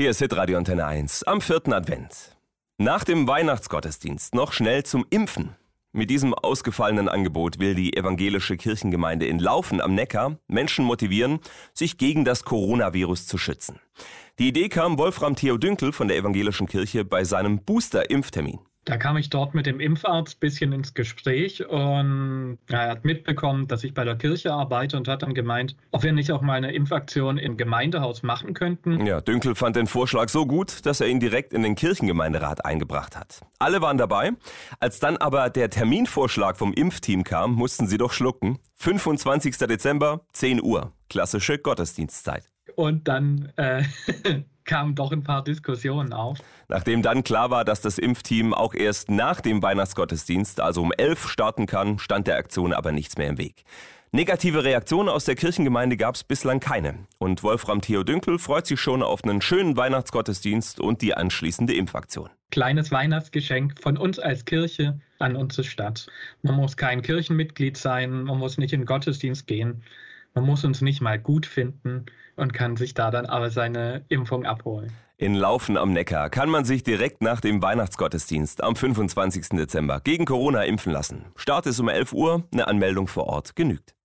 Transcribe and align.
Hier 0.00 0.10
ist 0.10 0.20
Hitradio 0.20 0.56
Antenne 0.56 0.86
1 0.86 1.24
am 1.24 1.40
vierten 1.40 1.72
Advent. 1.72 2.36
Nach 2.80 3.02
dem 3.02 3.26
Weihnachtsgottesdienst 3.26 4.32
noch 4.32 4.52
schnell 4.52 4.84
zum 4.84 5.04
Impfen. 5.10 5.56
Mit 5.90 6.08
diesem 6.08 6.34
ausgefallenen 6.34 7.08
Angebot 7.08 7.58
will 7.58 7.74
die 7.74 7.96
evangelische 7.96 8.56
Kirchengemeinde 8.56 9.26
in 9.26 9.40
Laufen 9.40 9.80
am 9.80 9.96
Neckar 9.96 10.38
Menschen 10.46 10.84
motivieren, 10.84 11.40
sich 11.74 11.98
gegen 11.98 12.24
das 12.24 12.44
Coronavirus 12.44 13.26
zu 13.26 13.38
schützen. 13.38 13.80
Die 14.38 14.46
Idee 14.46 14.68
kam 14.68 14.98
Wolfram 14.98 15.34
Theo 15.34 15.58
Dünkel 15.58 15.92
von 15.92 16.06
der 16.06 16.16
evangelischen 16.16 16.68
Kirche 16.68 17.04
bei 17.04 17.24
seinem 17.24 17.64
Booster-Impftermin. 17.64 18.60
Da 18.88 18.96
kam 18.96 19.18
ich 19.18 19.28
dort 19.28 19.54
mit 19.54 19.66
dem 19.66 19.80
Impfarzt 19.80 20.36
ein 20.36 20.40
bisschen 20.40 20.72
ins 20.72 20.94
Gespräch 20.94 21.68
und 21.68 22.56
er 22.68 22.88
hat 22.88 23.04
mitbekommen, 23.04 23.68
dass 23.68 23.84
ich 23.84 23.92
bei 23.92 24.02
der 24.02 24.16
Kirche 24.16 24.50
arbeite 24.50 24.96
und 24.96 25.08
hat 25.08 25.22
dann 25.22 25.34
gemeint, 25.34 25.76
ob 25.90 26.04
wir 26.04 26.12
nicht 26.14 26.32
auch 26.32 26.40
mal 26.40 26.54
eine 26.54 26.72
Impfaktion 26.72 27.36
im 27.36 27.58
Gemeindehaus 27.58 28.22
machen 28.22 28.54
könnten. 28.54 29.04
Ja, 29.04 29.20
Dünkel 29.20 29.54
fand 29.54 29.76
den 29.76 29.88
Vorschlag 29.88 30.30
so 30.30 30.46
gut, 30.46 30.86
dass 30.86 31.02
er 31.02 31.08
ihn 31.08 31.20
direkt 31.20 31.52
in 31.52 31.62
den 31.64 31.74
Kirchengemeinderat 31.74 32.64
eingebracht 32.64 33.14
hat. 33.14 33.42
Alle 33.58 33.82
waren 33.82 33.98
dabei. 33.98 34.32
Als 34.80 35.00
dann 35.00 35.18
aber 35.18 35.50
der 35.50 35.68
Terminvorschlag 35.68 36.56
vom 36.56 36.72
Impfteam 36.72 37.24
kam, 37.24 37.52
mussten 37.52 37.88
sie 37.88 37.98
doch 37.98 38.12
schlucken. 38.12 38.58
25. 38.76 39.58
Dezember, 39.58 40.22
10 40.32 40.62
Uhr. 40.62 40.94
Klassische 41.10 41.58
Gottesdienstzeit. 41.58 42.44
Und 42.74 43.06
dann 43.06 43.52
äh, 43.56 43.82
kamen 44.68 44.94
doch 44.94 45.10
ein 45.10 45.24
paar 45.24 45.42
Diskussionen 45.42 46.12
auf. 46.12 46.38
Nachdem 46.68 47.02
dann 47.02 47.24
klar 47.24 47.50
war, 47.50 47.64
dass 47.64 47.80
das 47.80 47.98
Impfteam 47.98 48.54
auch 48.54 48.74
erst 48.74 49.10
nach 49.10 49.40
dem 49.40 49.62
Weihnachtsgottesdienst, 49.62 50.60
also 50.60 50.82
um 50.82 50.92
11 50.92 51.28
starten 51.28 51.66
kann, 51.66 51.98
stand 51.98 52.28
der 52.28 52.36
Aktion 52.36 52.72
aber 52.72 52.92
nichts 52.92 53.16
mehr 53.18 53.28
im 53.28 53.38
Weg. 53.38 53.64
Negative 54.10 54.64
Reaktionen 54.64 55.10
aus 55.10 55.26
der 55.26 55.34
Kirchengemeinde 55.34 55.98
gab 55.98 56.14
es 56.14 56.24
bislang 56.24 56.60
keine. 56.60 56.94
Und 57.18 57.42
Wolfram 57.42 57.82
Theo 57.82 58.04
Dünkel 58.04 58.38
freut 58.38 58.66
sich 58.66 58.80
schon 58.80 59.02
auf 59.02 59.22
einen 59.22 59.42
schönen 59.42 59.76
Weihnachtsgottesdienst 59.76 60.80
und 60.80 61.02
die 61.02 61.14
anschließende 61.14 61.74
Impfaktion. 61.74 62.30
Kleines 62.50 62.90
Weihnachtsgeschenk 62.90 63.78
von 63.78 63.98
uns 63.98 64.18
als 64.18 64.46
Kirche 64.46 64.98
an 65.18 65.36
unsere 65.36 65.64
Stadt. 65.64 66.06
Man 66.40 66.54
muss 66.54 66.78
kein 66.78 67.02
Kirchenmitglied 67.02 67.76
sein, 67.76 68.22
man 68.22 68.38
muss 68.38 68.56
nicht 68.56 68.72
in 68.72 68.80
den 68.80 68.86
Gottesdienst 68.86 69.46
gehen. 69.46 69.82
Man 70.38 70.46
muss 70.46 70.64
uns 70.64 70.82
nicht 70.82 71.00
mal 71.00 71.18
gut 71.18 71.46
finden 71.46 72.06
und 72.36 72.52
kann 72.52 72.76
sich 72.76 72.94
da 72.94 73.10
dann 73.10 73.26
aber 73.26 73.50
seine 73.50 74.04
Impfung 74.08 74.46
abholen. 74.46 74.92
In 75.16 75.34
Laufen 75.34 75.76
am 75.76 75.92
Neckar 75.92 76.30
kann 76.30 76.48
man 76.48 76.64
sich 76.64 76.84
direkt 76.84 77.22
nach 77.22 77.40
dem 77.40 77.60
Weihnachtsgottesdienst 77.60 78.62
am 78.62 78.76
25. 78.76 79.48
Dezember 79.48 79.98
gegen 79.98 80.26
Corona 80.26 80.62
impfen 80.62 80.92
lassen. 80.92 81.24
Start 81.34 81.66
ist 81.66 81.80
um 81.80 81.88
11 81.88 82.12
Uhr, 82.12 82.44
eine 82.52 82.68
Anmeldung 82.68 83.08
vor 83.08 83.26
Ort 83.26 83.56
genügt. 83.56 83.96